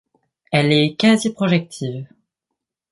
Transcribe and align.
Elle 0.51 0.71
est 0.73 0.95
quasi-projective. 0.95 2.07